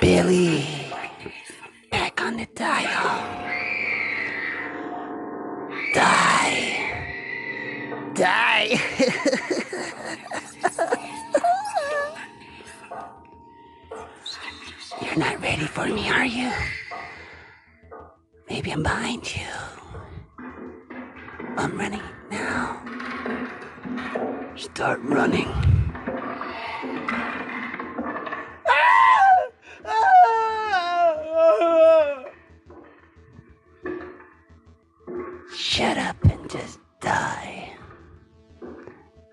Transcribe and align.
Billy, 0.00 0.64
back 1.90 2.20
on 2.20 2.36
the 2.36 2.46
dial. 2.54 3.16
Die. 5.94 6.76
Die. 8.12 8.80
You're 15.00 15.16
not 15.16 15.40
ready 15.40 15.66
for 15.66 15.86
me, 15.86 16.10
are 16.10 16.26
you? 16.26 16.52
Maybe 18.62 18.74
I'm 18.74 18.82
behind 18.84 19.34
you. 19.34 19.42
I'm 21.56 21.76
running 21.76 22.00
now. 22.30 22.80
Start 24.54 25.00
running. 25.02 25.48
Shut 35.52 35.98
up 35.98 36.22
and 36.22 36.48
just 36.48 36.78
die. 37.00 37.72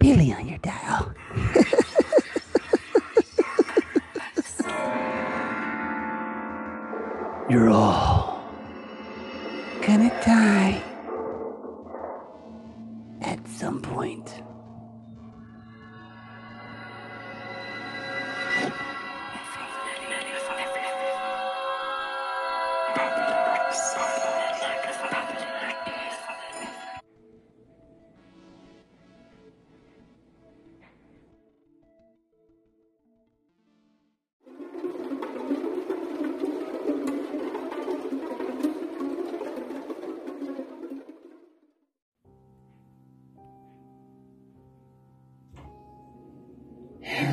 Billy 0.00 0.32
on 0.32 0.48
your 0.48 0.56
dial. 0.60 1.12
You're 7.50 7.68
all 7.68 8.37
gonna 9.88 10.10
die 10.20 10.87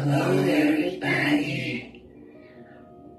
Hello, 0.08 0.38
everybody. 0.38 2.04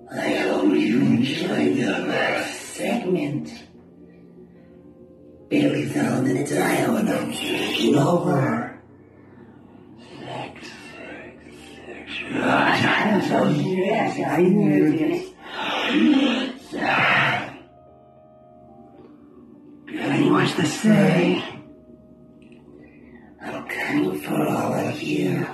I 0.08 0.28
hope 0.34 0.72
you 0.72 1.00
enjoyed 1.00 1.78
the 1.78 1.98
last 2.06 2.60
segment. 2.60 3.50
Billy's 5.48 5.96
on 5.96 6.22
the 6.28 6.44
dial 6.44 6.96
and 6.98 7.08
I'm 7.08 7.32
taking 7.32 7.96
over. 7.96 8.80
Sex, 10.20 10.68
sex, 10.94 11.42
sex. 11.74 12.12
I'm 12.30 13.20
so 13.22 13.48
yes, 13.48 14.20
I 14.24 14.42
knew 14.42 14.96
this. 14.96 15.32
Billy 19.86 20.30
wants 20.30 20.54
to 20.54 20.66
say, 20.66 21.42
I'm 23.42 23.66
coming 23.66 24.20
for 24.20 24.46
all 24.46 24.72
of 24.72 25.02
you. 25.02 25.44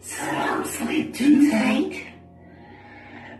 So 0.00 0.24
don't 0.26 0.66
sleep 0.66 1.01
too 1.12 1.50
tight. 1.50 2.06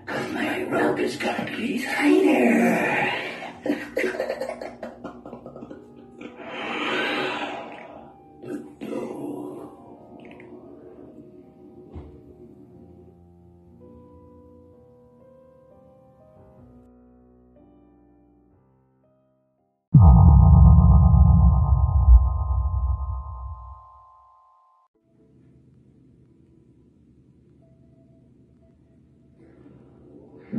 Cause 0.06 0.32
my 0.32 0.64
rope 0.64 0.98
is 0.98 1.16
gonna 1.16 1.56
be 1.56 1.82
tighter. 1.82 3.21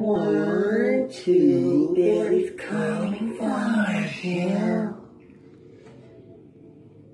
One, 0.03 1.08
two, 1.09 1.94
Billy's 1.96 2.52
coming 2.59 3.38
for 3.38 4.28
you. 4.28 4.97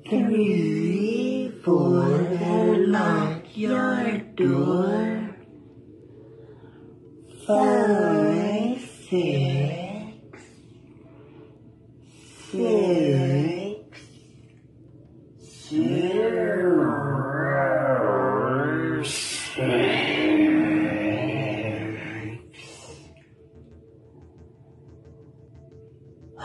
Three, 0.09 1.51
four, 1.63 2.77
lock 2.87 3.43
your 3.53 4.17
door. 4.33 5.35
Five, 7.45 8.81
six, 9.07 10.41
six, 12.49 13.99
zero, 15.69 16.98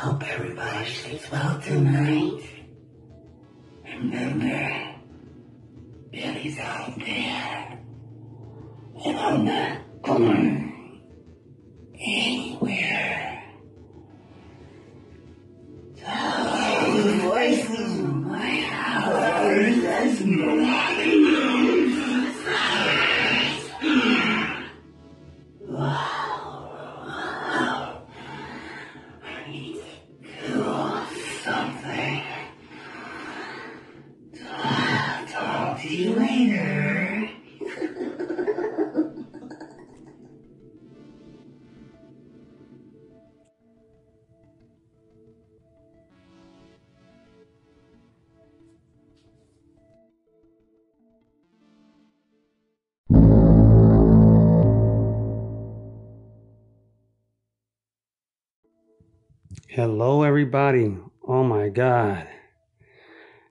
Hope 0.05 0.23
everybody 0.35 0.91
sleeps 0.91 1.33
well 1.33 1.59
tonight. 1.63 2.43
Remember, 3.87 4.95
Billy's 6.13 6.59
out 6.59 6.95
there. 6.99 7.79
And 9.03 9.19
I'm 9.19 9.45
not 9.47 10.03
going 10.03 11.01
anywhere. 11.99 13.45
Oh, 16.07 17.03
the 17.03 17.13
voices 17.23 17.99
in 17.99 18.29
my 18.29 18.57
house. 18.61 19.81
That's 19.81 20.21
Hello, 59.69 60.23
everybody. 60.23 60.97
Oh 61.27 61.43
my 61.43 61.69
god. 61.69 62.29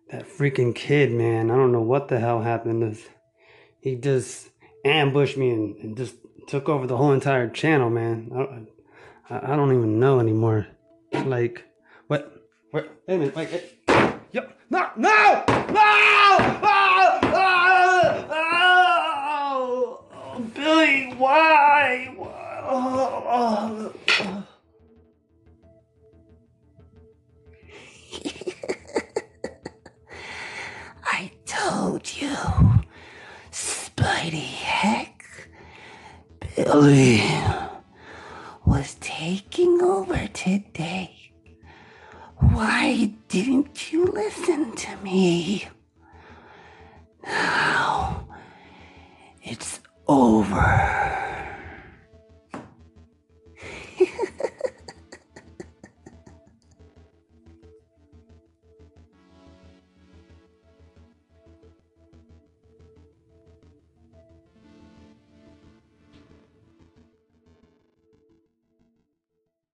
That 0.09 0.29
freaking 0.29 0.73
kid, 0.73 1.11
man. 1.11 1.51
I 1.51 1.55
don't 1.55 1.71
know 1.71 1.81
what 1.81 2.07
the 2.07 2.19
hell 2.19 2.41
happened. 2.41 2.97
He 3.81 3.95
just 3.95 4.49
ambushed 4.85 5.37
me 5.37 5.49
and, 5.49 5.75
and 5.77 5.97
just 5.97 6.15
took 6.47 6.69
over 6.69 6.87
the 6.87 6.95
whole 6.95 7.11
entire 7.11 7.49
channel, 7.49 7.89
man. 7.89 8.29
I, 9.29 9.53
I, 9.53 9.55
don't 9.55 9.75
even 9.75 9.99
know 9.99 10.19
anymore. 10.19 10.67
Like, 11.25 11.65
what? 12.07 12.31
Wait, 12.71 12.85
wait 13.07 13.15
a 13.15 13.17
minute. 13.17 13.35
Wait, 13.35 13.51
wait. 13.51 14.19
Yep. 14.31 14.59
No! 14.69 14.89
No! 14.95 15.43
No! 15.47 15.73
Ah! 15.75 16.82
Spidey 34.23 34.53
Heck. 34.55 35.49
Billy, 36.55 37.21
was 38.65 38.95
taking 39.01 39.81
over 39.81 40.27
today. 40.27 41.33
Why 42.37 43.11
didn't 43.27 43.91
you 43.91 44.05
listen 44.05 44.77
to 44.77 44.95
me? 45.03 45.67
Now 47.25 48.25
it's 49.41 49.81
over. 50.07 50.92